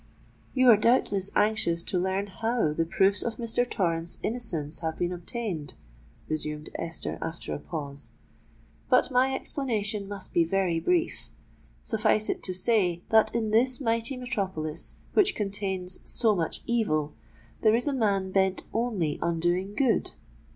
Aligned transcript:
"You 0.55 0.71
are 0.71 0.77
doubtless 0.77 1.29
anxious 1.35 1.83
to 1.83 1.99
learn 1.99 2.25
how 2.25 2.73
the 2.73 2.87
proofs 2.87 3.21
of 3.21 3.35
Mr. 3.35 3.69
Torrens' 3.69 4.17
innocence 4.23 4.79
have 4.79 4.97
been 4.97 5.11
obtained," 5.11 5.75
resumed 6.27 6.71
Esther, 6.73 7.19
after 7.21 7.53
a 7.53 7.59
pause: 7.59 8.11
"but 8.89 9.11
my 9.11 9.35
explanation 9.35 10.07
must 10.07 10.33
be 10.33 10.43
very 10.43 10.79
brief. 10.79 11.29
Suffice 11.83 12.29
it 12.29 12.41
to 12.41 12.53
say 12.55 13.03
that 13.09 13.35
in 13.35 13.51
this 13.51 13.79
mighty 13.79 14.17
metropolis, 14.17 14.95
which 15.13 15.35
contains 15.35 15.99
so 16.03 16.33
much 16.33 16.63
evil, 16.65 17.13
there 17.61 17.75
is 17.75 17.87
a 17.87 17.93
man 17.93 18.31
bent 18.31 18.63
only 18.73 19.19
on 19.21 19.39
doing 19.39 19.75
good. 19.75 20.13